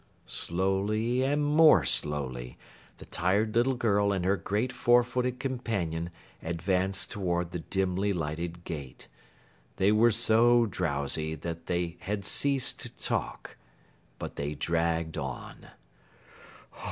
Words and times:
Slowly 0.25 1.21
and 1.23 1.45
more 1.45 1.85
slowly, 1.85 2.57
the 2.97 3.05
tired 3.05 3.55
little 3.55 3.75
girl 3.75 4.11
and 4.11 4.25
her 4.25 4.35
great 4.35 4.73
four 4.73 5.03
footed 5.03 5.39
companion 5.39 6.09
advanced 6.41 7.11
toward 7.11 7.51
the 7.51 7.59
dimly 7.59 8.11
lighted 8.11 8.63
gate. 8.63 9.07
They 9.75 9.91
were 9.91 10.09
so 10.09 10.65
drowsy 10.65 11.35
that 11.35 11.67
they 11.67 11.97
had 11.99 12.25
ceased 12.25 12.79
to 12.79 12.89
talk. 12.89 13.57
But 14.17 14.37
they 14.37 14.55
dragged 14.55 15.19
on. 15.19 15.67